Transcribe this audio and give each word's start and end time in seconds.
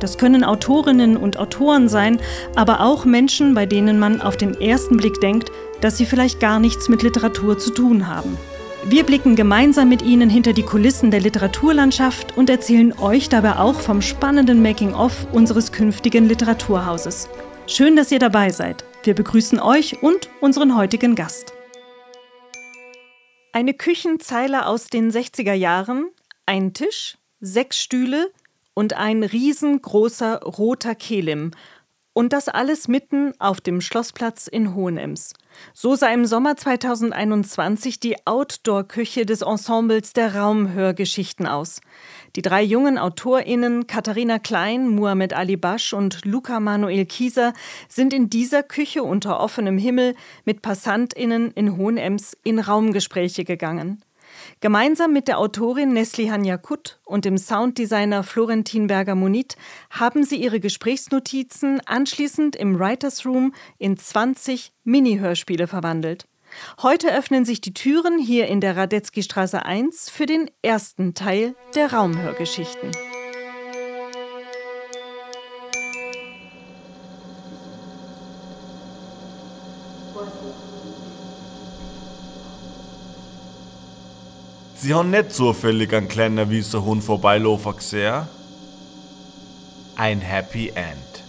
Das 0.00 0.18
können 0.18 0.44
Autorinnen 0.44 1.16
und 1.16 1.38
Autoren 1.38 1.88
sein, 1.88 2.20
aber 2.54 2.80
auch 2.80 3.04
Menschen, 3.04 3.54
bei 3.54 3.66
denen 3.66 3.98
man 3.98 4.20
auf 4.20 4.36
den 4.36 4.60
ersten 4.60 4.96
Blick 4.96 5.20
denkt, 5.20 5.50
dass 5.80 5.96
sie 5.96 6.06
vielleicht 6.06 6.40
gar 6.40 6.58
nichts 6.58 6.88
mit 6.88 7.02
Literatur 7.02 7.58
zu 7.58 7.70
tun 7.70 8.06
haben. 8.06 8.36
Wir 8.88 9.02
blicken 9.02 9.34
gemeinsam 9.34 9.88
mit 9.88 10.02
Ihnen 10.02 10.30
hinter 10.30 10.52
die 10.52 10.62
Kulissen 10.62 11.10
der 11.10 11.20
Literaturlandschaft 11.20 12.36
und 12.36 12.48
erzählen 12.48 12.96
euch 12.98 13.28
dabei 13.28 13.56
auch 13.56 13.80
vom 13.80 14.00
spannenden 14.00 14.62
Making-of 14.62 15.26
unseres 15.32 15.72
künftigen 15.72 16.28
Literaturhauses. 16.28 17.28
Schön, 17.66 17.96
dass 17.96 18.12
ihr 18.12 18.20
dabei 18.20 18.50
seid. 18.50 18.84
Wir 19.02 19.14
begrüßen 19.14 19.58
euch 19.58 20.02
und 20.04 20.30
unseren 20.40 20.76
heutigen 20.76 21.16
Gast. 21.16 21.52
Eine 23.52 23.74
Küchenzeile 23.74 24.66
aus 24.66 24.86
den 24.86 25.10
60er 25.10 25.54
Jahren, 25.54 26.10
ein 26.44 26.72
Tisch, 26.72 27.18
sechs 27.40 27.80
Stühle 27.80 28.30
und 28.76 28.92
ein 28.92 29.24
riesengroßer 29.24 30.42
roter 30.44 30.94
Kelim– 30.94 31.50
und 32.16 32.32
das 32.32 32.48
alles 32.48 32.88
mitten 32.88 33.34
auf 33.38 33.60
dem 33.60 33.82
Schlossplatz 33.82 34.46
in 34.46 34.74
Hohenems. 34.74 35.34
So 35.74 35.96
sah 35.96 36.08
im 36.08 36.24
Sommer 36.24 36.56
2021 36.56 38.00
die 38.00 38.16
Outdoor-Küche 38.26 39.26
des 39.26 39.42
Ensembles 39.42 40.14
der 40.14 40.34
Raumhörgeschichten 40.34 41.46
aus. 41.46 41.82
Die 42.34 42.40
drei 42.40 42.62
jungen 42.62 42.96
AutorInnen 42.96 43.86
Katharina 43.86 44.38
Klein, 44.38 44.88
Muhammad 44.88 45.34
Ali 45.34 45.58
Basch 45.58 45.92
und 45.92 46.24
Luca 46.24 46.58
Manuel 46.58 47.04
Kieser 47.04 47.52
sind 47.90 48.14
in 48.14 48.30
dieser 48.30 48.62
Küche 48.62 49.02
unter 49.02 49.38
offenem 49.38 49.76
Himmel 49.76 50.14
mit 50.46 50.62
PassantInnen 50.62 51.50
in 51.50 51.76
Hohenems 51.76 52.34
in 52.44 52.58
Raumgespräche 52.58 53.44
gegangen. 53.44 54.02
Gemeinsam 54.60 55.12
mit 55.12 55.28
der 55.28 55.38
Autorin 55.38 55.92
Neslihan 55.92 56.44
Yakut 56.44 56.98
und 57.04 57.24
dem 57.24 57.38
Sounddesigner 57.38 58.22
Florentin 58.22 58.86
Berger-Monit 58.86 59.56
haben 59.90 60.24
sie 60.24 60.36
ihre 60.36 60.60
Gesprächsnotizen 60.60 61.80
anschließend 61.86 62.56
im 62.56 62.78
Writers 62.78 63.24
Room 63.24 63.54
in 63.78 63.96
20 63.96 64.72
Mini-Hörspiele 64.84 65.66
verwandelt. 65.66 66.26
Heute 66.82 67.12
öffnen 67.12 67.44
sich 67.44 67.60
die 67.60 67.74
Türen 67.74 68.18
hier 68.18 68.46
in 68.46 68.60
der 68.60 68.76
Radetzky 68.76 69.22
Straße 69.22 69.64
1 69.64 70.10
für 70.10 70.26
den 70.26 70.50
ersten 70.62 71.14
Teil 71.14 71.54
der 71.74 71.92
Raumhörgeschichten. 71.92 72.92
Sie 84.86 84.94
haben 84.94 85.10
nicht 85.10 85.32
zufällig 85.32 85.92
einen 85.92 86.06
kleinen 86.06 86.48
weißen 86.48 86.80
Hund 86.84 87.02
vorbeilaufen 87.02 87.74
gesehen? 87.74 88.22
Ein 89.96 90.20
Happy 90.20 90.68
End. 90.68 91.24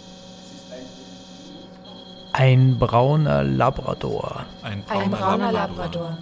Ein 2.34 2.78
brauner 2.78 3.44
Labrador. 3.44 4.46
Ein 4.62 4.84
brauner, 4.84 5.02
Ein 5.02 5.10
brauner 5.10 5.52
Labrador. 5.52 6.18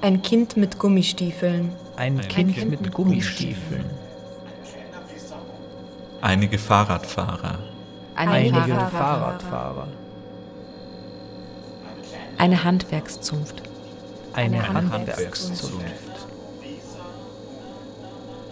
Ein 0.00 0.20
Kind 0.20 0.56
mit 0.56 0.80
Gummistiefeln. 0.80 1.70
Ein, 1.94 2.18
Ein 2.18 2.26
kind, 2.26 2.56
kind, 2.56 2.70
mit 2.72 2.92
Gummistiefeln. 2.92 3.84
Einige 6.22 6.58
Fahrradfahrer. 6.58 7.60
Einige, 8.16 8.56
Einige 8.56 8.74
Fahrradfahrer. 8.74 8.90
Fahrradfahrer. 8.90 9.88
Eine 12.36 12.64
Handwerkszunft 12.64 13.62
eine 14.34 14.68
Handwerkszunft. 14.68 15.72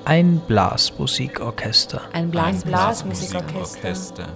Ein 0.05 0.41
Blasmusikorchester. 0.41 2.01
Ein 2.13 2.31
Blas 2.31 2.65
Blasmusikorchester. 2.65 4.27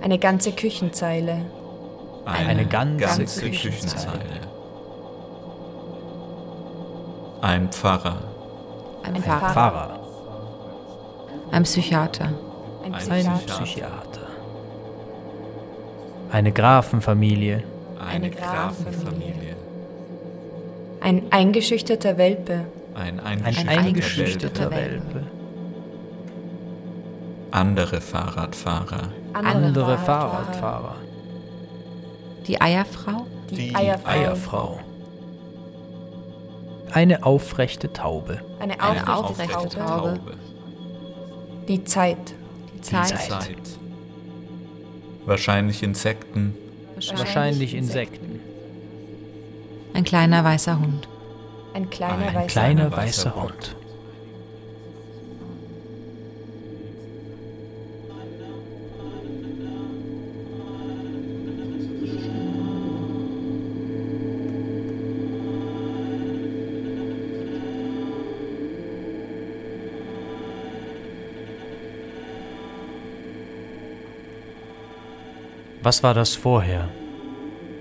Eine 0.00 0.18
ganze 0.18 0.52
Küchenzeile. 0.52 1.46
Eine, 2.24 2.48
eine 2.48 2.66
ganze, 2.66 3.04
ganze 3.04 3.50
Küchenzeile. 3.50 4.40
Ein 7.40 7.72
Pfarrer. 7.72 8.18
Ein, 9.02 9.16
ein 9.16 9.22
Pfarrer. 9.22 9.52
Pfarrer. 9.52 10.00
Ein 11.50 11.62
Psychiater. 11.64 12.32
Ein 12.84 12.92
Psychiater. 12.92 13.32
Ein 13.32 13.46
Psychiater. 13.46 14.20
Eine 16.30 16.52
Grafenfamilie 16.52 17.64
eine 18.02 18.30
Grafenfamilie. 18.30 19.56
Ein 21.00 21.22
eingeschüchterter 21.30 22.16
Welpe. 22.16 22.66
Ein 22.94 23.20
eingeschüchterter, 23.20 23.70
ein 23.70 23.78
eingeschüchterter 23.78 24.70
Welpe. 24.70 25.22
Andere 27.50 28.00
Fahrradfahrer. 28.00 29.08
Andere, 29.32 29.54
Andere 29.54 29.98
Fahrradfahrer. 29.98 30.52
Fahrradfahrer. 30.52 30.96
Die 32.46 32.60
Eierfrau. 32.60 33.26
Die, 33.50 33.56
Die 33.56 33.74
Eierfrau. 33.74 34.10
Eierfrau. 34.10 34.80
Eine 36.92 37.24
aufrechte 37.24 37.92
Taube. 37.92 38.40
Eine 38.60 38.74
aufrechte, 38.74 39.02
Eine 39.02 39.16
aufrechte 39.16 39.68
Taube. 39.68 40.14
Taube. 40.18 40.32
Die 41.68 41.84
Zeit. 41.84 42.34
Die 42.76 42.80
Zeit. 42.82 43.10
Die 43.10 43.28
Zeit. 43.28 43.56
Wahrscheinlich 45.24 45.82
Insekten, 45.82 46.54
Wahrscheinlich 47.10 47.74
Insekten. 47.74 48.40
Ein 49.94 50.04
kleiner 50.04 50.44
weißer 50.44 50.78
Hund. 50.78 51.08
Ein 51.74 51.90
kleiner, 51.90 52.28
Ein 52.28 52.34
weißer, 52.34 52.46
kleiner 52.46 52.92
weißer 52.92 53.34
Hund. 53.34 53.76
Was 75.84 76.04
war 76.04 76.14
das 76.14 76.36
vorher? 76.36 76.88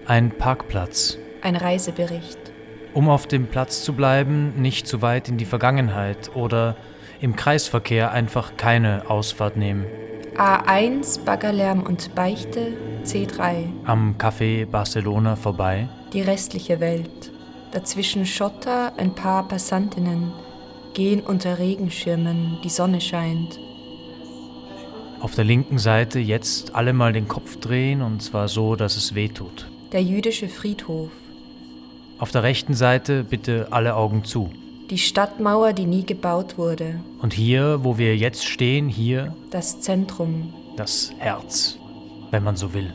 Ein 0.08 0.32
Parkplatz. 0.32 1.20
Ein 1.44 1.56
Reisebericht. 1.56 2.40
Um 2.96 3.08
auf 3.08 3.28
dem 3.28 3.46
Platz 3.46 3.84
zu 3.84 3.94
bleiben, 3.94 4.60
nicht 4.60 4.88
zu 4.88 5.04
weit 5.04 5.30
in 5.30 5.38
die 5.38 5.46
Vergangenheit 5.46 6.36
oder 6.36 6.76
im 7.20 7.36
Kreisverkehr 7.36 8.12
einfach 8.12 8.58
keine 8.58 9.08
Ausfahrt 9.08 9.56
nehmen. 9.56 9.86
A1 10.36 11.24
Baggerlärm 11.26 11.84
und 11.84 12.16
Beichte 12.16 12.74
C3. 13.06 13.68
Am 13.86 14.16
Café 14.18 14.66
Barcelona 14.66 15.36
vorbei. 15.36 15.88
Die 16.12 16.22
restliche 16.22 16.80
Welt. 16.80 17.32
Dazwischen 17.72 18.26
Schotter, 18.26 18.94
ein 18.98 19.14
paar 19.14 19.48
Passantinnen, 19.48 20.34
gehen 20.96 21.22
unter 21.22 21.60
Regenschirmen, 21.60 22.58
die 22.64 22.70
Sonne 22.70 23.00
scheint. 23.00 23.60
Auf 25.22 25.36
der 25.36 25.44
linken 25.46 25.78
Seite 25.78 26.20
jetzt 26.20 26.74
alle 26.74 26.94
mal 26.94 27.14
den 27.14 27.28
Kopf 27.28 27.58
drehen 27.58 28.02
und 28.02 28.24
zwar 28.24 28.48
so, 28.48 28.76
dass 28.76 28.98
es 28.98 29.14
weh 29.14 29.28
tut. 29.28 29.70
Der 29.92 30.02
jüdische 30.02 30.50
Friedhof. 30.50 31.12
Auf 32.18 32.32
der 32.32 32.42
rechten 32.42 32.74
Seite 32.74 33.24
bitte 33.24 33.68
alle 33.70 33.96
Augen 33.96 34.24
zu. 34.24 34.52
Die 34.90 34.98
Stadtmauer, 34.98 35.74
die 35.74 35.86
nie 35.86 36.04
gebaut 36.06 36.58
wurde. 36.58 37.00
Und 37.22 37.34
hier, 37.34 37.84
wo 37.84 38.00
wir 38.00 38.18
jetzt 38.18 38.46
stehen, 38.46 38.90
hier. 38.90 39.36
Das 39.52 39.80
Zentrum. 39.80 40.54
Das 40.76 41.14
Herz, 41.20 41.78
wenn 42.32 42.44
man 42.44 42.56
so 42.56 42.74
will. 42.74 42.92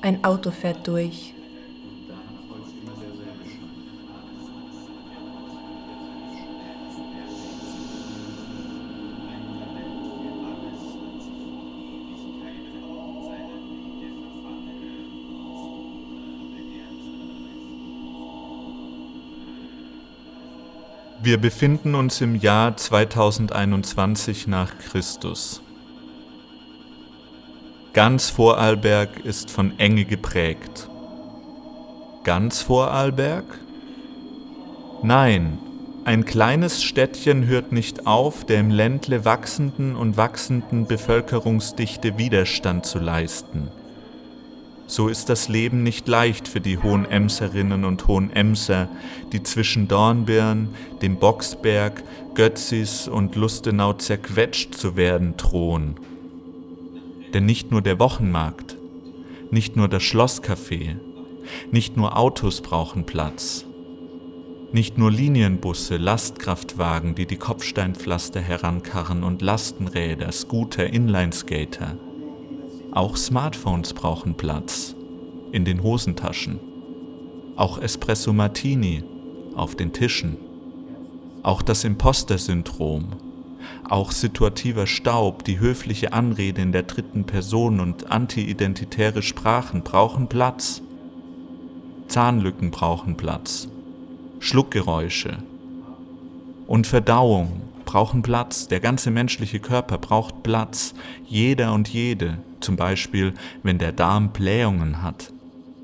Ein 0.00 0.24
Auto 0.24 0.50
fährt 0.50 0.86
durch. 0.88 1.34
Wir 21.30 21.40
befinden 21.40 21.94
uns 21.94 22.20
im 22.22 22.34
Jahr 22.34 22.76
2021 22.76 24.48
nach 24.48 24.76
Christus. 24.78 25.62
Ganz 27.92 28.30
Vorarlberg 28.30 29.24
ist 29.24 29.48
von 29.48 29.78
Enge 29.78 30.06
geprägt. 30.06 30.88
Ganz 32.24 32.62
Vorarlberg? 32.62 33.44
Nein, 35.04 35.60
ein 36.04 36.24
kleines 36.24 36.82
Städtchen 36.82 37.46
hört 37.46 37.70
nicht 37.70 38.08
auf, 38.08 38.44
der 38.44 38.58
im 38.58 38.70
Ländle 38.70 39.24
wachsenden 39.24 39.94
und 39.94 40.16
wachsenden 40.16 40.88
Bevölkerungsdichte 40.88 42.18
Widerstand 42.18 42.86
zu 42.86 42.98
leisten. 42.98 43.70
So 44.90 45.06
ist 45.06 45.28
das 45.28 45.48
Leben 45.48 45.84
nicht 45.84 46.08
leicht 46.08 46.48
für 46.48 46.60
die 46.60 46.76
Hohenemserinnen 46.76 47.84
und 47.84 48.08
Hohenemser, 48.08 48.88
die 49.32 49.40
zwischen 49.40 49.86
Dornbirn, 49.86 50.70
dem 51.00 51.20
Boxberg, 51.20 52.02
Götzis 52.34 53.06
und 53.06 53.36
Lustenau 53.36 53.92
zerquetscht 53.92 54.74
zu 54.74 54.96
werden 54.96 55.36
drohen. 55.36 55.94
Denn 57.32 57.46
nicht 57.46 57.70
nur 57.70 57.82
der 57.82 58.00
Wochenmarkt, 58.00 58.78
nicht 59.52 59.76
nur 59.76 59.86
das 59.86 60.02
Schlosscafé, 60.02 60.96
nicht 61.70 61.96
nur 61.96 62.18
Autos 62.18 62.60
brauchen 62.60 63.06
Platz. 63.06 63.66
Nicht 64.72 64.98
nur 64.98 65.12
Linienbusse, 65.12 65.98
Lastkraftwagen, 65.98 67.14
die 67.14 67.26
die 67.26 67.36
Kopfsteinpflaster 67.36 68.40
herankarren 68.40 69.22
und 69.22 69.40
Lastenräder, 69.40 70.32
Scooter, 70.32 70.88
Inlineskater. 70.88 71.96
Auch 72.92 73.16
Smartphones 73.16 73.94
brauchen 73.94 74.34
Platz 74.34 74.96
in 75.52 75.64
den 75.64 75.82
Hosentaschen. 75.82 76.58
Auch 77.54 77.78
Espresso 77.78 78.32
Martini 78.32 79.04
auf 79.54 79.76
den 79.76 79.92
Tischen. 79.92 80.36
Auch 81.44 81.62
das 81.62 81.84
Imposter-Syndrom. 81.84 83.06
Auch 83.88 84.10
situativer 84.10 84.86
Staub, 84.86 85.44
die 85.44 85.60
höfliche 85.60 86.12
Anrede 86.12 86.62
in 86.62 86.72
der 86.72 86.82
dritten 86.82 87.24
Person 87.24 87.78
und 87.78 88.10
anti-identitäre 88.10 89.22
Sprachen 89.22 89.82
brauchen 89.82 90.28
Platz. 90.28 90.82
Zahnlücken 92.08 92.72
brauchen 92.72 93.16
Platz. 93.16 93.68
Schluckgeräusche 94.40 95.38
und 96.66 96.86
Verdauung 96.88 97.69
brauchen 97.90 98.22
Platz. 98.22 98.68
Der 98.68 98.80
ganze 98.80 99.10
menschliche 99.10 99.58
Körper 99.58 99.98
braucht 99.98 100.42
Platz. 100.42 100.94
Jeder 101.26 101.74
und 101.74 101.88
jede 101.88 102.38
zum 102.60 102.76
Beispiel 102.76 103.34
wenn 103.62 103.78
der 103.78 103.92
Darm 103.92 104.30
Blähungen 104.30 105.02
hat. 105.02 105.32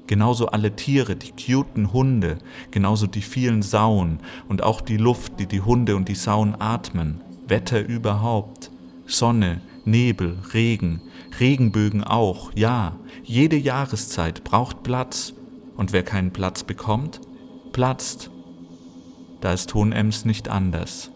Genauso 0.07 0.47
alle 0.47 0.77
Tiere, 0.77 1.17
die 1.17 1.33
cuten 1.33 1.93
Hunde, 1.93 2.39
genauso 2.71 3.09
die 3.09 3.23
vielen 3.23 3.63
Sauen 3.63 4.21
und 4.49 4.63
auch 4.63 4.81
die 4.81 4.99
Luft, 4.99 5.41
die 5.41 5.47
die 5.47 5.63
Hunde 5.63 5.97
und 5.97 6.09
die 6.09 6.15
Sauen 6.15 6.55
atmen, 6.61 7.23
Wetter 7.49 7.85
überhaupt, 7.85 8.71
Sonne, 9.07 9.61
Nebel, 9.85 10.39
Regen, 10.55 11.01
Regenbögen 11.41 12.05
auch, 12.05 12.53
ja, 12.55 12.95
jede 13.25 13.57
Jahreszeit 13.57 14.45
braucht 14.45 14.85
Platz 14.85 15.35
und 15.77 15.93
wer 15.93 16.05
keinen 16.05 16.33
Platz 16.33 16.63
bekommt, 16.63 17.21
platzt. 17.73 18.31
Da 19.41 19.53
ist 19.53 19.75
Hohenems 19.75 20.25
nicht 20.25 20.49
anders. 20.49 21.11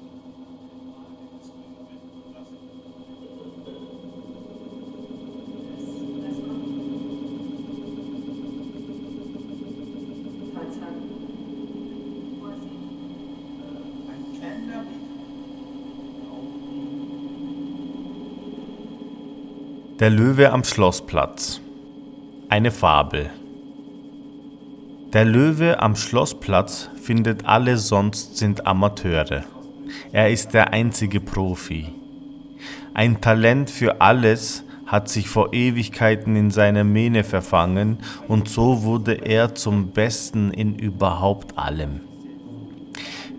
Der 20.00 20.08
Löwe 20.08 20.50
am 20.50 20.64
Schlossplatz. 20.64 21.60
Eine 22.48 22.70
Fabel. 22.70 23.28
Der 25.12 25.26
Löwe 25.26 25.78
am 25.82 25.94
Schlossplatz 25.94 26.88
findet 27.02 27.44
alle 27.44 27.76
sonst 27.76 28.38
sind 28.38 28.66
Amateure. 28.66 29.44
Er 30.10 30.30
ist 30.30 30.54
der 30.54 30.72
einzige 30.72 31.20
Profi. 31.20 31.92
Ein 32.94 33.20
Talent 33.20 33.68
für 33.68 34.00
alles 34.00 34.64
hat 34.86 35.10
sich 35.10 35.28
vor 35.28 35.52
Ewigkeiten 35.52 36.34
in 36.34 36.50
seiner 36.50 36.84
Mähne 36.84 37.22
verfangen 37.22 37.98
und 38.26 38.48
so 38.48 38.84
wurde 38.84 39.12
er 39.12 39.54
zum 39.54 39.88
Besten 39.88 40.50
in 40.50 40.76
überhaupt 40.76 41.58
allem. 41.58 42.00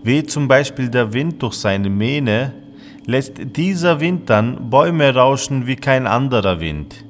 Weht 0.04 0.30
zum 0.30 0.46
Beispiel 0.46 0.90
der 0.90 1.12
Wind 1.12 1.42
durch 1.42 1.54
seine 1.54 1.90
Mähne, 1.90 2.52
lässt 3.06 3.34
dieser 3.56 4.00
Wind 4.00 4.30
dann 4.30 4.70
Bäume 4.70 5.14
rauschen 5.14 5.66
wie 5.66 5.76
kein 5.76 6.06
anderer 6.06 6.60
Wind. 6.60 7.04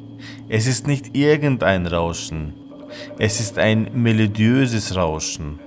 Es 0.48 0.66
ist 0.66 0.86
nicht 0.86 1.16
irgendein 1.16 1.86
Rauschen, 1.86 2.54
es 3.18 3.40
ist 3.40 3.58
ein 3.58 3.88
melodiöses 3.94 4.96
Rauschen. 4.96 5.58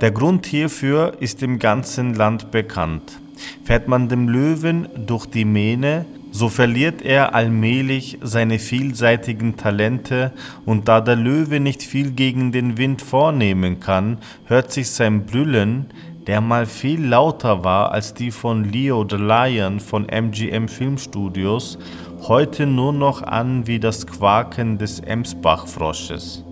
Der 0.00 0.10
Grund 0.10 0.46
hierfür 0.46 1.14
ist 1.20 1.42
im 1.42 1.58
ganzen 1.58 2.14
Land 2.14 2.50
bekannt. 2.50 3.18
Fährt 3.64 3.88
man 3.88 4.08
dem 4.08 4.28
Löwen 4.28 4.88
durch 5.06 5.26
die 5.26 5.44
Mähne, 5.44 6.04
so 6.30 6.48
verliert 6.48 7.02
er 7.02 7.34
allmählich 7.34 8.18
seine 8.20 8.58
vielseitigen 8.58 9.56
Talente, 9.56 10.32
und 10.64 10.88
da 10.88 11.00
der 11.00 11.16
Löwe 11.16 11.60
nicht 11.60 11.82
viel 11.82 12.10
gegen 12.10 12.50
den 12.50 12.76
Wind 12.76 13.02
vornehmen 13.02 13.78
kann, 13.78 14.18
hört 14.46 14.72
sich 14.72 14.90
sein 14.90 15.26
Brüllen, 15.26 15.86
der 16.26 16.40
mal 16.40 16.66
viel 16.66 17.04
lauter 17.04 17.64
war 17.64 17.92
als 17.92 18.14
die 18.14 18.30
von 18.30 18.64
Leo 18.64 19.06
the 19.08 19.16
Lion 19.16 19.80
von 19.80 20.06
MGM 20.08 20.68
Filmstudios, 20.68 21.78
heute 22.22 22.66
nur 22.66 22.92
noch 22.92 23.22
an 23.22 23.66
wie 23.66 23.78
das 23.78 24.06
Quaken 24.06 24.78
des 24.78 25.00
Emsbachfrosches. 25.00 26.44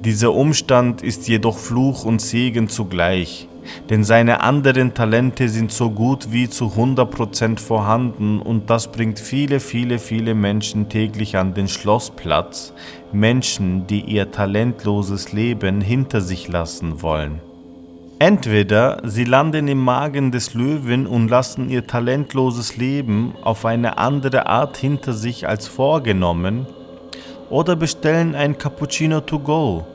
Dieser 0.00 0.32
Umstand 0.32 1.02
ist 1.02 1.28
jedoch 1.28 1.58
Fluch 1.58 2.06
und 2.06 2.22
Segen 2.22 2.70
zugleich, 2.70 3.48
denn 3.90 4.02
seine 4.02 4.40
anderen 4.40 4.94
Talente 4.94 5.50
sind 5.50 5.72
so 5.72 5.90
gut 5.90 6.32
wie 6.32 6.48
zu 6.48 6.68
100% 6.68 7.58
vorhanden 7.58 8.40
und 8.40 8.70
das 8.70 8.90
bringt 8.90 9.18
viele, 9.18 9.60
viele, 9.60 9.98
viele 9.98 10.34
Menschen 10.34 10.88
täglich 10.88 11.36
an 11.36 11.52
den 11.52 11.68
Schlossplatz, 11.68 12.72
Menschen, 13.12 13.86
die 13.86 14.00
ihr 14.00 14.30
talentloses 14.30 15.32
Leben 15.32 15.82
hinter 15.82 16.22
sich 16.22 16.48
lassen 16.48 17.02
wollen. 17.02 17.49
Entweder 18.22 19.00
sie 19.02 19.24
landen 19.24 19.66
im 19.66 19.78
Magen 19.78 20.30
des 20.30 20.52
Löwen 20.52 21.06
und 21.06 21.30
lassen 21.30 21.70
ihr 21.70 21.86
talentloses 21.86 22.76
Leben 22.76 23.34
auf 23.40 23.64
eine 23.64 23.96
andere 23.96 24.46
Art 24.46 24.76
hinter 24.76 25.14
sich 25.14 25.48
als 25.48 25.66
vorgenommen, 25.68 26.66
oder 27.48 27.76
bestellen 27.76 28.34
ein 28.34 28.58
Cappuccino 28.58 29.22
to 29.22 29.38
go, 29.38 29.86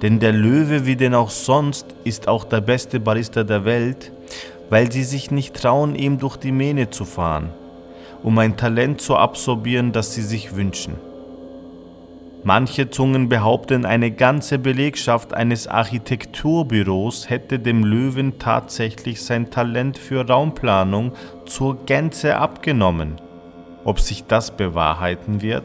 denn 0.00 0.18
der 0.18 0.32
Löwe, 0.32 0.86
wie 0.86 0.96
denn 0.96 1.14
auch 1.14 1.28
sonst, 1.28 1.84
ist 2.04 2.26
auch 2.26 2.44
der 2.44 2.62
beste 2.62 3.00
Barista 3.00 3.44
der 3.44 3.66
Welt, 3.66 4.12
weil 4.70 4.90
sie 4.90 5.04
sich 5.04 5.30
nicht 5.30 5.54
trauen, 5.54 5.94
ihm 5.94 6.18
durch 6.18 6.38
die 6.38 6.52
Mähne 6.52 6.88
zu 6.88 7.04
fahren, 7.04 7.50
um 8.22 8.38
ein 8.38 8.56
Talent 8.56 9.02
zu 9.02 9.14
absorbieren, 9.14 9.92
das 9.92 10.14
sie 10.14 10.22
sich 10.22 10.56
wünschen. 10.56 10.94
Manche 12.46 12.90
Zungen 12.90 13.30
behaupten, 13.30 13.86
eine 13.86 14.10
ganze 14.10 14.58
Belegschaft 14.58 15.32
eines 15.32 15.66
Architekturbüros 15.66 17.30
hätte 17.30 17.58
dem 17.58 17.84
Löwen 17.84 18.38
tatsächlich 18.38 19.22
sein 19.22 19.50
Talent 19.50 19.96
für 19.96 20.28
Raumplanung 20.28 21.12
zur 21.46 21.86
Gänze 21.86 22.36
abgenommen. 22.36 23.16
Ob 23.84 23.98
sich 23.98 24.24
das 24.24 24.50
bewahrheiten 24.50 25.40
wird? 25.40 25.64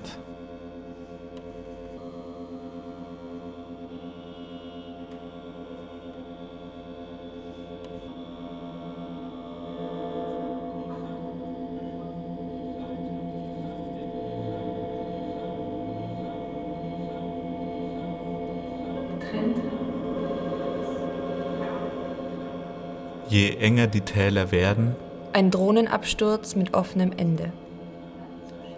Je 23.29 23.55
enger 23.57 23.87
die 23.87 24.01
Täler 24.01 24.51
werden, 24.51 24.95
Ein 25.33 25.51
Drohnenabsturz 25.51 26.55
mit 26.55 26.73
offenem 26.73 27.11
Ende. 27.15 27.53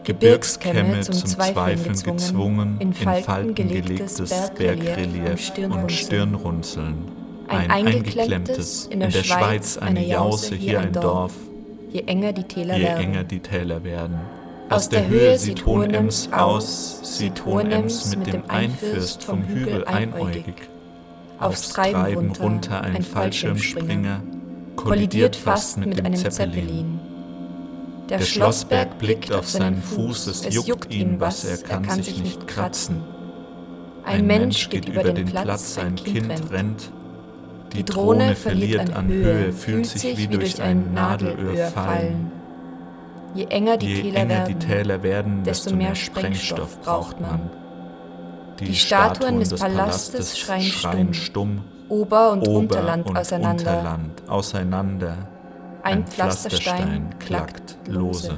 Gebirgskämme 0.03 0.99
zum 0.99 1.13
Zweifeln 1.13 1.95
gezwungen, 2.03 2.75
in 2.79 2.93
Falten 2.93 3.55
gelegtes 3.55 4.51
Bergrelief 4.57 5.53
und 5.69 5.89
Stirnrunzeln. 5.91 6.95
Ein 7.47 7.71
eingeklemmtes, 7.71 8.87
in 8.87 8.99
der 8.99 9.11
Schweiz 9.11 9.77
eine 9.77 10.05
Jause, 10.05 10.55
hier 10.55 10.81
ein 10.81 10.91
Dorf. 10.91 11.33
Je 11.91 12.01
enger 12.01 12.33
die 12.33 12.43
Täler 12.43 12.75
Je 12.75 12.83
werden. 12.83 13.03
enger 13.03 13.23
die 13.23 13.39
Täler 13.39 13.83
werden. 13.85 14.19
Aus 14.69 14.89
der 14.89 15.07
Höhe 15.07 15.37
sieht 15.37 15.65
Hohenems 15.65 16.29
aus, 16.31 16.99
sieht 17.17 17.45
Hohenems 17.45 18.15
mit 18.15 18.33
dem 18.33 18.43
Einfürst 18.49 19.23
vom 19.23 19.43
Hügel 19.43 19.85
einäugig. 19.85 20.55
Aufs 21.39 21.69
Treiben 21.69 22.31
runter 22.31 22.81
ein 22.81 23.01
Fallschirmspringer, 23.01 24.21
kollidiert 24.75 25.35
fast 25.35 25.77
mit 25.77 26.03
einem 26.03 26.15
Zeppelin. 26.15 26.99
Der 28.09 28.19
Schlossberg 28.19 28.97
blickt 28.99 29.31
auf 29.31 29.47
seinen 29.49 29.81
Fuß, 29.81 30.27
es 30.27 30.65
juckt 30.65 30.93
ihn 30.93 31.19
was, 31.19 31.45
er 31.45 31.57
kann 31.57 32.03
sich 32.03 32.21
nicht 32.21 32.47
kratzen. 32.47 33.01
Ein 34.03 34.25
Mensch 34.27 34.69
geht 34.69 34.89
über 34.89 35.03
den 35.03 35.27
Platz, 35.27 35.75
sein 35.75 35.95
Kind 35.95 36.51
rennt. 36.51 36.91
Die 37.73 37.85
Drohne 37.85 38.35
verliert 38.35 38.93
an 38.93 39.07
Höhe, 39.07 39.53
fühlt 39.53 39.85
sich 39.85 40.17
wie 40.17 40.27
durch 40.27 40.61
ein 40.61 40.93
Nadelöhr 40.93 41.67
fallen. 41.67 42.31
Je 43.33 43.45
enger 43.45 43.77
die, 43.77 43.87
Je 43.87 44.01
Täler, 44.01 44.19
enger 44.19 44.29
werden, 44.29 44.59
die 44.59 44.65
Täler 44.65 45.03
werden, 45.03 45.43
desto 45.43 45.73
mehr 45.73 45.95
Sprengstoff 45.95 46.81
braucht 46.81 47.21
man. 47.21 47.49
Die 48.59 48.75
Statuen 48.75 49.39
des 49.39 49.55
Palastes 49.55 50.37
schreien 50.37 51.13
stumm, 51.13 51.61
Ober- 51.91 52.31
und 52.31 52.47
Ober 52.47 52.57
Unterland 52.57 53.05
und 53.05 53.17
auseinander. 53.17 53.77
Unterland 53.77 54.29
auseinander. 54.29 55.17
Ein, 55.83 55.97
Ein 55.97 56.07
Pflasterstein 56.07 57.09
klackt 57.19 57.75
lose. 57.85 58.37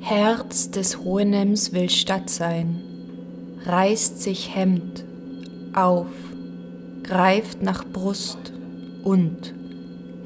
Herz 0.00 0.70
des 0.70 0.98
Hohenems 0.98 1.72
will 1.72 1.90
Stadt 1.90 2.30
sein, 2.30 2.80
reißt 3.64 4.22
sich 4.22 4.54
Hemd 4.54 5.09
auf, 5.74 6.06
greift 7.02 7.62
nach 7.62 7.84
Brust 7.84 8.52
und 9.02 9.54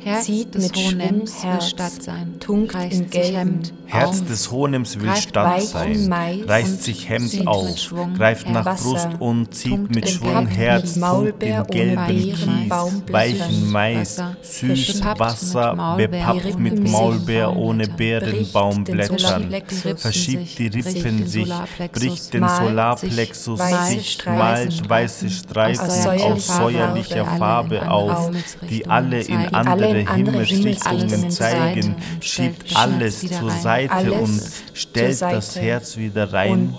Herz 0.05 0.27
zieht 0.27 0.55
des 0.55 0.65
mit 0.65 0.77
Hohenems 0.77 1.41
Schwung 1.41 1.51
Herz, 1.51 1.69
Stadt 1.71 2.03
sein, 2.03 2.35
tunkt 2.39 2.75
in 2.75 3.09
Gelb, 3.09 3.35
Hemd 3.35 3.73
Herz 3.87 4.21
auf, 4.21 4.27
des 4.27 4.51
Hohenems 4.51 5.01
will 5.01 5.17
Stadt 5.17 5.63
sein, 5.63 6.13
reißt 6.47 6.83
sich 6.83 7.09
Hemd 7.09 7.47
auf, 7.47 7.95
greift 8.17 8.49
nach 8.49 8.67
Wasser, 8.67 8.85
Brust 8.85 9.09
und 9.19 9.55
zieht 9.55 9.95
mit 9.95 10.09
Schwung 10.09 10.47
Herz, 10.47 10.97
tunkt 10.97 11.43
in 11.43 11.65
gelben 11.65 12.07
Kies, 12.07 12.71
weichen 13.11 13.71
Mais, 13.71 14.21
süß 14.43 15.03
Wasser, 15.17 15.95
bepappt 15.97 16.59
mit 16.59 16.87
Maulbeer 16.87 17.49
sich 17.49 17.57
ohne 17.57 17.89
Beerenbaumblättern, 17.89 19.19
Solarplexus, 19.19 20.03
verschiebt 20.03 20.59
die 20.59 20.67
Rippen 20.67 21.19
den 21.19 21.27
sich, 21.27 21.53
bricht 21.93 22.35
den 22.35 22.47
Solarplexus 22.47 23.61
sich 23.61 23.89
sich, 23.89 24.27
malt 24.27 24.89
weiße 24.89 25.31
Streifen 25.31 26.21
aus 26.21 26.47
säuerlicher 26.47 27.25
Farbe 27.25 27.91
auf, 27.91 28.31
die 28.69 28.87
alle 28.87 29.21
in 29.23 29.25
Himmelsrichtungen 29.25 29.55
andere 29.55 29.94
Himmelsrichtungen 29.99 31.09
Himmelsrichtungen 31.09 31.31
zeigen, 31.31 31.83
zeigen. 31.83 31.97
schiebt 32.21 32.71
Stellt 32.71 32.77
alles 32.77 33.21
zur. 33.21 33.51
Seite 33.51 34.13
und 34.13 34.43
stellt 34.73 35.21
das 35.21 35.57
Herz 35.57 35.97
wieder 35.97 36.33
rein, 36.33 36.75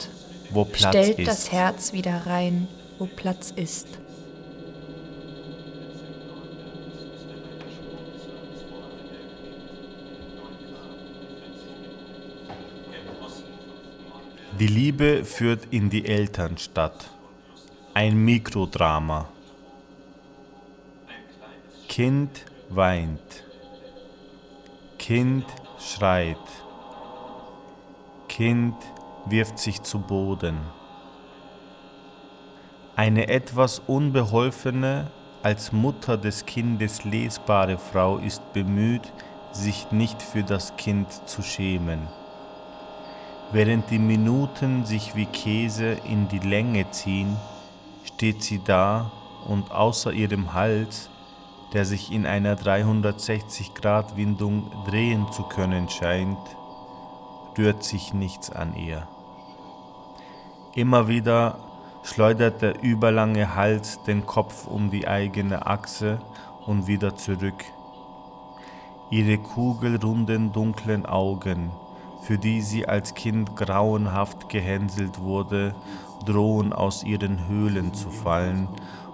wo 0.51 0.65
Platz 0.65 0.89
stellt 0.89 1.19
ist. 1.19 1.27
das 1.27 1.51
Herz 1.51 1.93
wieder 1.93 2.25
rein, 2.25 2.67
wo 2.99 3.05
Platz 3.05 3.53
ist. 3.55 3.87
Die 14.59 14.67
Liebe 14.67 15.25
führt 15.25 15.67
in 15.71 15.89
die 15.89 16.05
Elternstadt. 16.05 17.09
Ein 17.93 18.15
Mikrodrama. 18.23 19.27
Kind 21.89 22.45
weint. 22.69 23.43
Kind 24.97 25.45
schreit. 25.79 26.37
Kind 28.27 28.75
wirft 29.25 29.59
sich 29.59 29.81
zu 29.81 29.99
Boden. 29.99 30.57
Eine 32.95 33.27
etwas 33.27 33.79
unbeholfene, 33.79 35.11
als 35.43 35.71
Mutter 35.71 36.17
des 36.17 36.45
Kindes 36.45 37.03
lesbare 37.03 37.77
Frau 37.77 38.17
ist 38.17 38.53
bemüht, 38.53 39.13
sich 39.51 39.91
nicht 39.91 40.21
für 40.21 40.43
das 40.43 40.75
Kind 40.75 41.11
zu 41.27 41.43
schämen. 41.43 42.07
Während 43.51 43.89
die 43.91 43.99
Minuten 43.99 44.85
sich 44.85 45.15
wie 45.15 45.27
Käse 45.27 45.97
in 46.05 46.27
die 46.27 46.39
Länge 46.39 46.89
ziehen, 46.91 47.37
steht 48.03 48.41
sie 48.41 48.61
da 48.63 49.11
und 49.47 49.71
außer 49.71 50.11
ihrem 50.11 50.53
Hals, 50.53 51.09
der 51.73 51.85
sich 51.85 52.11
in 52.11 52.25
einer 52.25 52.55
360-Grad-Windung 52.55 54.71
drehen 54.85 55.31
zu 55.31 55.43
können 55.43 55.89
scheint, 55.89 56.39
rührt 57.57 57.83
sich 57.83 58.13
nichts 58.13 58.49
an 58.49 58.75
ihr. 58.75 59.07
Immer 60.73 61.07
wieder 61.07 61.59
schleudert 62.03 62.61
der 62.61 62.83
überlange 62.83 63.55
Hals 63.55 64.03
den 64.03 64.25
Kopf 64.25 64.67
um 64.67 64.91
die 64.91 65.07
eigene 65.07 65.65
Achse 65.65 66.19
und 66.65 66.87
wieder 66.87 67.15
zurück. 67.15 67.63
Ihre 69.09 69.37
kugelrunden 69.37 70.51
dunklen 70.51 71.05
Augen, 71.05 71.71
für 72.21 72.37
die 72.37 72.61
sie 72.61 72.87
als 72.87 73.13
Kind 73.13 73.55
grauenhaft 73.55 74.49
gehänselt 74.49 75.21
wurde, 75.21 75.75
drohen 76.25 76.73
aus 76.73 77.03
ihren 77.03 77.47
Höhlen 77.47 77.93
zu 77.93 78.09
fallen, 78.09 78.67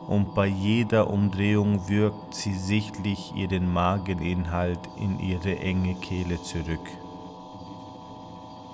und 0.08 0.34
bei 0.34 0.48
jeder 0.48 1.10
Umdrehung 1.10 1.88
wirkt 1.88 2.34
sie 2.34 2.54
sichtlich 2.54 3.34
ihren 3.36 3.72
Mageninhalt 3.72 4.80
in 4.98 5.20
ihre 5.20 5.60
enge 5.60 5.96
Kehle 5.96 6.42
zurück. 6.42 6.90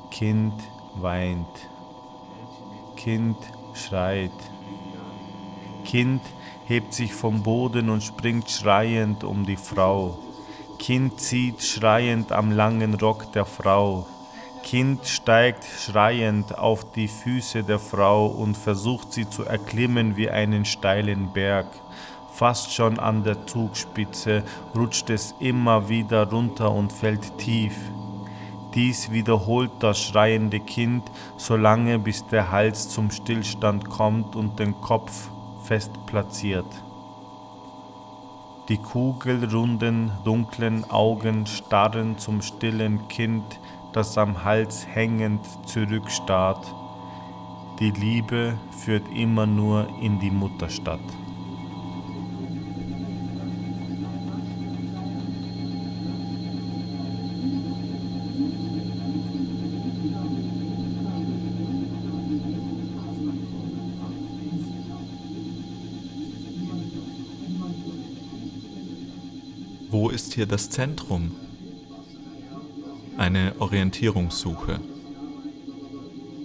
Kind 0.09 0.53
weint, 0.95 1.69
Kind 2.95 3.37
schreit, 3.73 4.31
Kind 5.85 6.21
hebt 6.65 6.93
sich 6.93 7.13
vom 7.13 7.43
Boden 7.43 7.89
und 7.89 8.03
springt 8.03 8.49
schreiend 8.49 9.23
um 9.23 9.45
die 9.45 9.55
Frau. 9.55 10.17
Kind 10.79 11.19
zieht 11.19 11.63
schreiend 11.63 12.31
am 12.31 12.51
langen 12.51 12.93
Rock 12.95 13.31
der 13.31 13.45
Frau. 13.45 14.05
Kind 14.69 15.05
steigt 15.07 15.63
schreiend 15.63 16.57
auf 16.57 16.91
die 16.91 17.07
Füße 17.07 17.63
der 17.63 17.79
Frau 17.79 18.27
und 18.27 18.57
versucht 18.57 19.13
sie 19.13 19.29
zu 19.29 19.45
erklimmen 19.45 20.17
wie 20.17 20.29
einen 20.29 20.65
steilen 20.65 21.31
Berg. 21.31 21.67
Fast 22.33 22.73
schon 22.73 22.99
an 22.99 23.23
der 23.23 23.47
Zugspitze 23.47 24.43
rutscht 24.75 25.09
es 25.09 25.33
immer 25.39 25.87
wieder 25.87 26.29
runter 26.29 26.69
und 26.69 26.91
fällt 26.91 27.37
tief. 27.37 27.77
Dies 28.73 29.09
wiederholt 29.09 29.71
das 29.79 30.03
schreiende 30.03 30.59
Kind, 30.59 31.03
solange 31.37 31.97
bis 31.97 32.27
der 32.27 32.51
Hals 32.51 32.89
zum 32.89 33.09
Stillstand 33.09 33.89
kommt 33.89 34.35
und 34.35 34.59
den 34.59 34.81
Kopf 34.81 35.29
fest 35.63 35.91
platziert. 36.07 36.67
Die 38.67 38.79
kugelrunden, 38.79 40.11
dunklen 40.25 40.83
Augen 40.91 41.45
starren 41.45 42.17
zum 42.17 42.41
stillen 42.41 43.07
Kind, 43.07 43.61
das 43.93 44.17
am 44.17 44.43
Hals 44.43 44.85
hängend 44.87 45.45
zurückstarrt. 45.65 46.65
Die 47.79 47.91
Liebe 47.91 48.57
führt 48.71 49.07
immer 49.15 49.45
nur 49.45 49.87
in 50.01 50.19
die 50.19 50.31
Mutterstadt. 50.31 50.99
Wo 69.89 70.09
ist 70.09 70.33
hier 70.33 70.45
das 70.45 70.69
Zentrum? 70.69 71.46
Eine 73.27 73.53
Orientierungssuche. 73.59 74.79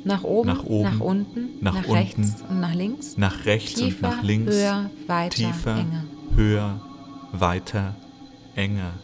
Nach 0.03 0.25
oben, 0.25 0.49
Nach 0.49 0.65
oben, 0.65 0.83
nach 0.83 0.99
unten, 0.99 1.49
nach 1.61 1.75
nach, 1.75 1.85
unten, 1.87 1.93
rechts 1.93 2.43
und 2.51 2.59
nach 2.59 2.75
links. 2.75 3.17
Nach 3.17 3.45
rechts 3.47 3.75
Tiefer, 3.75 4.09
und 4.09 4.17
nach 4.17 4.23
links. 4.25 4.53
höher, 4.53 4.91
weiter, 5.07 5.37
tiefer, 5.37 5.77
enger. 5.77 6.05
höher, 6.35 6.81
weiter, 7.31 7.95
enger. 8.57 8.95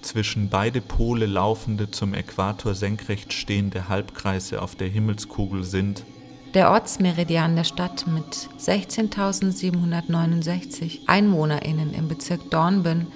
Zwischen 0.00 0.48
beide 0.48 0.80
Pole 0.80 1.26
laufende 1.26 1.90
zum 1.90 2.14
Äquator 2.14 2.74
senkrecht 2.74 3.34
stehende 3.34 3.90
Halbkreise 3.90 4.62
auf 4.62 4.76
der 4.76 4.88
Himmelskugel 4.88 5.62
sind 5.62 6.06
Der 6.54 6.70
Ortsmeridian 6.70 7.54
der 7.54 7.64
Stadt 7.64 8.06
mit 8.06 8.48
16.769 8.58 11.00
EinwohnerInnen 11.06 11.92
im 11.92 12.08
Bezirk 12.08 12.50
Dornbirn 12.50 13.08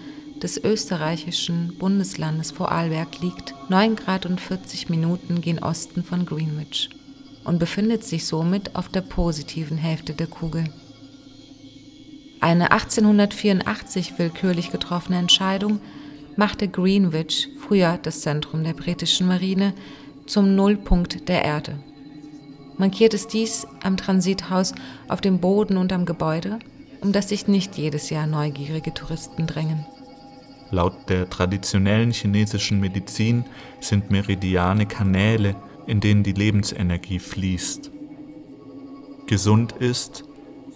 des 0.42 0.62
österreichischen 0.62 1.76
Bundeslandes 1.78 2.50
Vorarlberg 2.50 3.20
liegt 3.20 3.54
9 3.68 3.94
Grad 3.94 4.26
und 4.26 4.40
40 4.40 4.88
Minuten 4.88 5.40
gen 5.40 5.60
Osten 5.60 6.02
von 6.02 6.26
Greenwich 6.26 6.90
und 7.44 7.58
befindet 7.58 8.04
sich 8.04 8.26
somit 8.26 8.74
auf 8.74 8.88
der 8.88 9.02
positiven 9.02 9.78
Hälfte 9.78 10.14
der 10.14 10.26
Kugel. 10.26 10.64
Eine 12.40 12.72
1884 12.72 14.18
willkürlich 14.18 14.72
getroffene 14.72 15.18
Entscheidung 15.18 15.80
machte 16.34 16.66
Greenwich, 16.66 17.48
früher 17.60 17.98
das 18.02 18.22
Zentrum 18.22 18.64
der 18.64 18.72
britischen 18.72 19.28
Marine, 19.28 19.74
zum 20.26 20.56
Nullpunkt 20.56 21.28
der 21.28 21.44
Erde. 21.44 21.78
Markiert 22.78 23.14
es 23.14 23.28
dies 23.28 23.66
am 23.84 23.96
Transithaus 23.96 24.74
auf 25.06 25.20
dem 25.20 25.38
Boden 25.38 25.76
und 25.76 25.92
am 25.92 26.04
Gebäude, 26.04 26.58
um 27.00 27.12
das 27.12 27.28
sich 27.28 27.46
nicht 27.46 27.76
jedes 27.76 28.10
Jahr 28.10 28.26
neugierige 28.26 28.92
Touristen 28.92 29.46
drängen. 29.46 29.86
Laut 30.72 31.10
der 31.10 31.28
traditionellen 31.28 32.12
chinesischen 32.12 32.80
Medizin 32.80 33.44
sind 33.78 34.10
Meridiane 34.10 34.86
Kanäle, 34.86 35.54
in 35.86 36.00
denen 36.00 36.22
die 36.22 36.32
Lebensenergie 36.32 37.18
fließt. 37.18 37.90
Gesund 39.26 39.72
ist, 39.72 40.24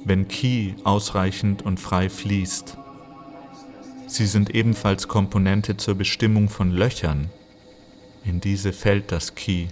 wenn 0.05 0.29
Qi 0.29 0.75
ausreichend 0.85 1.63
und 1.63 1.81
frei 1.81 2.11
fließt. 2.11 2.77
Sie 4.07 4.27
sind 4.27 4.55
ebenfalls 4.55 5.09
Komponente 5.09 5.79
zur 5.79 5.95
Bestimmung 5.95 6.51
von 6.51 6.73
Löchern. 6.73 7.31
In 8.23 8.43
diese 8.43 8.75
fällt 8.75 9.11
das 9.11 9.35
Qi, 9.35 9.69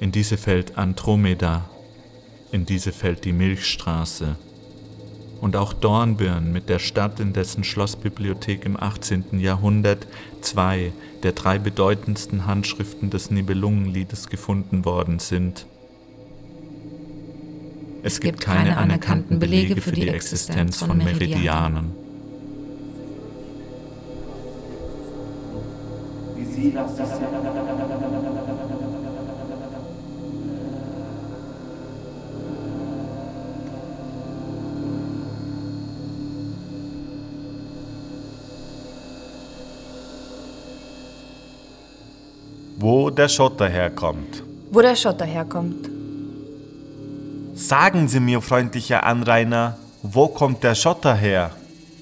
in 0.00 0.12
diese 0.12 0.36
fällt 0.36 0.76
Andromeda, 0.76 1.70
in 2.52 2.66
diese 2.66 2.92
fällt 2.92 3.24
die 3.24 3.32
Milchstraße. 3.32 4.36
Und 5.40 5.56
auch 5.56 5.72
Dornbirn 5.72 6.52
mit 6.52 6.68
der 6.68 6.78
Stadt, 6.78 7.18
in 7.18 7.32
dessen 7.32 7.64
Schlossbibliothek 7.64 8.66
im 8.66 8.78
18. 8.78 9.40
Jahrhundert 9.40 10.06
zwei 10.42 10.92
der 11.22 11.32
drei 11.32 11.58
bedeutendsten 11.58 12.46
Handschriften 12.46 13.10
des 13.10 13.30
Nibelungenliedes 13.30 14.28
gefunden 14.28 14.84
worden 14.84 15.18
sind. 15.18 15.66
Es, 18.02 18.14
es 18.14 18.20
gibt, 18.20 18.40
gibt 18.40 18.44
keine 18.44 18.76
anerkannten 18.76 19.38
Belege 19.38 19.80
für 19.80 19.92
die 19.92 20.08
Existenz 20.08 20.78
von 20.78 20.98
Meridianen. 20.98 21.92
Wo 42.92 43.08
der 43.08 43.28
Schotter 43.28 43.68
herkommt. 43.68 44.42
Wo 44.72 44.80
der 44.80 44.96
Schotter 44.96 45.24
herkommt. 45.24 45.88
Sagen 47.54 48.08
Sie 48.08 48.18
mir, 48.18 48.40
freundlicher 48.42 49.04
Anrainer, 49.06 49.78
wo 50.02 50.26
kommt 50.26 50.64
der 50.64 50.74
Schotter 50.74 51.14
her? 51.14 51.52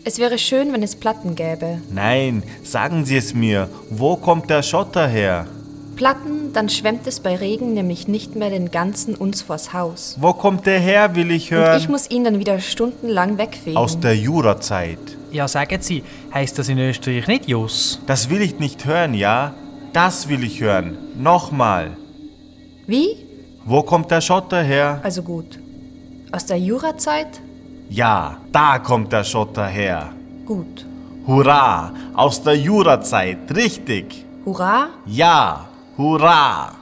Es 0.04 0.18
wäre 0.18 0.38
schön, 0.38 0.72
wenn 0.72 0.82
es 0.82 0.96
Platten 0.96 1.34
gäbe. 1.34 1.82
Nein, 1.92 2.42
sagen 2.64 3.04
Sie 3.04 3.18
es 3.18 3.34
mir. 3.34 3.68
Wo 3.90 4.16
kommt 4.16 4.48
der 4.48 4.62
Schotter 4.62 5.06
her? 5.06 5.46
Platten, 5.94 6.54
dann 6.54 6.70
schwemmt 6.70 7.06
es 7.06 7.20
bei 7.20 7.36
Regen 7.36 7.74
nämlich 7.74 8.08
nicht 8.08 8.34
mehr 8.34 8.48
den 8.48 8.70
ganzen 8.70 9.14
uns 9.14 9.42
vors 9.42 9.74
Haus. 9.74 10.16
Wo 10.18 10.32
kommt 10.32 10.64
der 10.64 10.80
her, 10.80 11.14
will 11.14 11.30
ich 11.30 11.50
hören? 11.50 11.74
Und 11.74 11.82
ich 11.82 11.90
muss 11.90 12.08
ihn 12.08 12.24
dann 12.24 12.38
wieder 12.38 12.60
stundenlang 12.60 13.36
wegfegen. 13.36 13.76
Aus 13.76 14.00
der 14.00 14.16
Jurazeit. 14.16 15.18
Ja, 15.32 15.48
sagen 15.48 15.82
Sie, 15.82 16.02
heißt 16.32 16.58
das 16.58 16.70
in 16.70 16.78
Österreich 16.78 17.26
nicht 17.26 17.46
Jus? 17.46 18.00
Das 18.06 18.30
will 18.30 18.40
ich 18.40 18.58
nicht 18.58 18.86
hören, 18.86 19.12
ja? 19.12 19.52
Das 19.98 20.28
will 20.28 20.44
ich 20.44 20.60
hören. 20.60 20.96
Nochmal. 21.18 21.96
Wie? 22.86 23.16
Wo 23.64 23.82
kommt 23.82 24.08
der 24.12 24.20
Schotter 24.20 24.62
her? 24.62 25.00
Also 25.02 25.24
gut. 25.24 25.58
Aus 26.30 26.46
der 26.46 26.56
Jurazeit? 26.56 27.40
Ja, 27.90 28.36
da 28.52 28.78
kommt 28.78 29.12
der 29.12 29.24
Schotter 29.24 29.66
her. 29.66 30.12
Gut. 30.46 30.86
Hurra, 31.26 31.92
aus 32.14 32.40
der 32.40 32.56
Jurazeit, 32.56 33.52
richtig. 33.52 34.24
Hurra? 34.44 34.86
Ja, 35.04 35.66
hurra. 35.96 36.77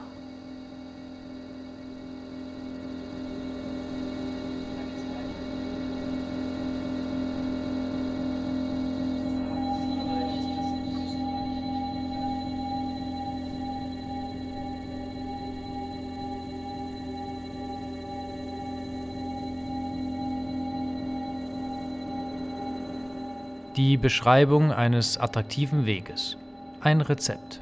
Die 23.77 23.95
Beschreibung 23.95 24.71
eines 24.71 25.19
attraktiven 25.19 25.85
Weges. 25.85 26.35
Ein 26.81 26.99
Rezept. 26.99 27.61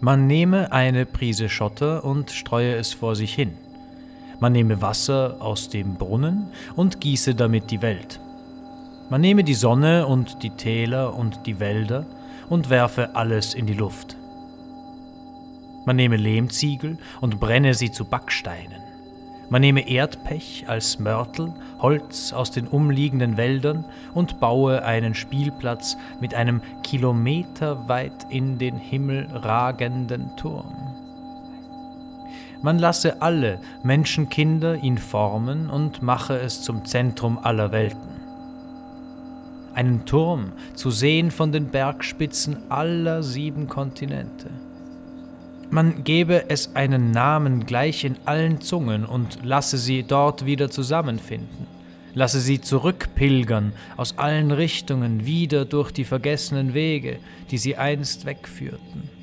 Man 0.00 0.26
nehme 0.26 0.72
eine 0.72 1.06
Prise 1.06 1.48
Schotter 1.48 2.04
und 2.04 2.32
streue 2.32 2.74
es 2.74 2.92
vor 2.92 3.14
sich 3.14 3.32
hin. 3.32 3.52
Man 4.40 4.50
nehme 4.54 4.82
Wasser 4.82 5.36
aus 5.38 5.68
dem 5.68 5.94
Brunnen 5.94 6.48
und 6.74 7.00
gieße 7.00 7.36
damit 7.36 7.70
die 7.70 7.80
Welt. 7.80 8.18
Man 9.08 9.20
nehme 9.20 9.44
die 9.44 9.54
Sonne 9.54 10.08
und 10.08 10.42
die 10.42 10.50
Täler 10.50 11.14
und 11.14 11.46
die 11.46 11.60
Wälder 11.60 12.06
und 12.48 12.70
werfe 12.70 13.14
alles 13.14 13.54
in 13.54 13.66
die 13.66 13.74
Luft. 13.74 14.16
Man 15.84 15.94
nehme 15.94 16.16
Lehmziegel 16.16 16.98
und 17.20 17.38
brenne 17.38 17.72
sie 17.72 17.92
zu 17.92 18.04
Backsteinen. 18.04 18.85
Man 19.48 19.60
nehme 19.60 19.88
Erdpech 19.88 20.64
als 20.66 20.98
Mörtel, 20.98 21.52
Holz 21.78 22.32
aus 22.32 22.50
den 22.50 22.66
umliegenden 22.66 23.36
Wäldern 23.36 23.84
und 24.12 24.40
baue 24.40 24.82
einen 24.84 25.14
Spielplatz 25.14 25.96
mit 26.20 26.34
einem 26.34 26.60
kilometerweit 26.82 28.26
in 28.28 28.58
den 28.58 28.76
Himmel 28.76 29.28
ragenden 29.32 30.34
Turm. 30.36 30.74
Man 32.62 32.80
lasse 32.80 33.22
alle 33.22 33.60
Menschenkinder 33.84 34.76
ihn 34.76 34.98
formen 34.98 35.70
und 35.70 36.02
mache 36.02 36.36
es 36.38 36.62
zum 36.62 36.84
Zentrum 36.84 37.38
aller 37.38 37.70
Welten. 37.70 38.16
Einen 39.74 40.06
Turm 40.06 40.52
zu 40.74 40.90
sehen 40.90 41.30
von 41.30 41.52
den 41.52 41.68
Bergspitzen 41.68 42.70
aller 42.70 43.22
sieben 43.22 43.68
Kontinente 43.68 44.50
man 45.70 46.04
gebe 46.04 46.48
es 46.48 46.74
einen 46.74 47.10
Namen 47.10 47.66
gleich 47.66 48.04
in 48.04 48.16
allen 48.24 48.60
Zungen 48.60 49.04
und 49.04 49.38
lasse 49.42 49.78
sie 49.78 50.02
dort 50.02 50.46
wieder 50.46 50.70
zusammenfinden. 50.70 51.66
Lasse 52.14 52.40
sie 52.40 52.60
zurückpilgern 52.60 53.72
aus 53.96 54.16
allen 54.18 54.50
Richtungen 54.50 55.26
wieder 55.26 55.64
durch 55.64 55.92
die 55.92 56.04
vergessenen 56.04 56.72
Wege, 56.72 57.18
die 57.50 57.58
sie 57.58 57.76
einst 57.76 58.24
wegführten. 58.24 59.15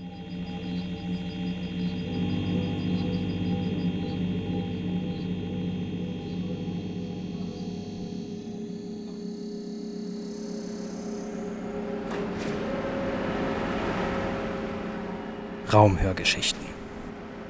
Raumhörgeschichten. 15.73 16.63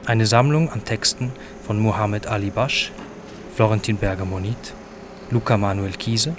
Eine 0.06 0.26
Sammlung 0.26 0.70
an 0.70 0.86
Texten 0.86 1.32
von 1.66 1.80
Mohammed 1.80 2.28
Ali 2.28 2.50
Basch, 2.50 2.92
Florentin 3.56 3.98
Berger-Monit, 3.98 4.74
Luca 5.30 5.58
Manuel 5.58 5.94
Kiese, 5.94 6.36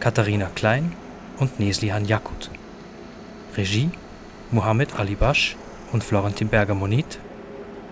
Katharina 0.00 0.50
Klein 0.54 0.92
und 1.38 1.60
Neslihan 1.60 2.04
Jakut. 2.04 2.50
Regie 3.56 3.90
Mohammed 4.50 4.98
Ali 4.98 5.14
Basch 5.14 5.56
und 5.92 6.04
Florentin 6.04 6.48
Berger-Monit. 6.48 7.18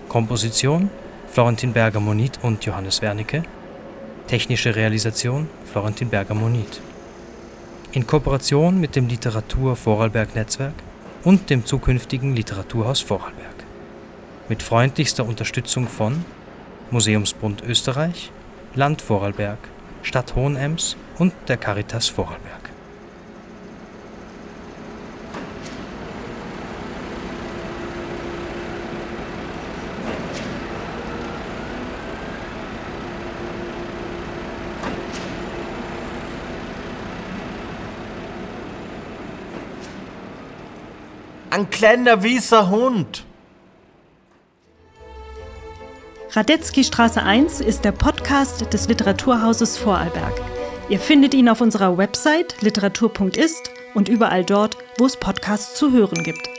Komposition 0.08 0.90
Florentin 1.30 1.72
Berger-Monit 1.72 2.38
und 2.42 2.64
Johannes 2.64 3.02
Wernicke. 3.02 3.42
Technische 4.26 4.74
Realisation 4.74 5.48
Florentin 5.70 6.08
Berger-Monit. 6.08 6.80
In 7.92 8.06
Kooperation 8.06 8.80
mit 8.80 8.96
dem 8.96 9.08
Literatur 9.08 9.76
Vorarlberg 9.76 10.34
Netzwerk 10.34 10.74
und 11.26 11.50
dem 11.50 11.66
zukünftigen 11.66 12.36
Literaturhaus 12.36 13.00
Vorarlberg. 13.00 13.64
Mit 14.48 14.62
freundlichster 14.62 15.26
Unterstützung 15.26 15.88
von 15.88 16.24
Museumsbund 16.92 17.64
Österreich, 17.64 18.30
Land 18.76 19.02
Vorarlberg, 19.02 19.58
Stadt 20.02 20.36
Hohenems 20.36 20.96
und 21.18 21.32
der 21.48 21.56
Caritas 21.56 22.06
Vorarlberg. 22.06 22.65
Ein 41.56 41.70
kleiner 41.70 42.22
weißer 42.22 42.68
Hund. 42.68 43.24
Radetzky 46.32 46.84
Straße 46.84 47.22
1 47.22 47.62
ist 47.62 47.82
der 47.82 47.92
Podcast 47.92 48.74
des 48.74 48.88
Literaturhauses 48.88 49.78
Vorarlberg. 49.78 50.38
Ihr 50.90 51.00
findet 51.00 51.32
ihn 51.32 51.48
auf 51.48 51.62
unserer 51.62 51.96
Website 51.96 52.60
literatur.ist 52.60 53.70
und 53.94 54.10
überall 54.10 54.44
dort, 54.44 54.76
wo 54.98 55.06
es 55.06 55.16
Podcasts 55.16 55.78
zu 55.78 55.92
hören 55.92 56.24
gibt. 56.24 56.55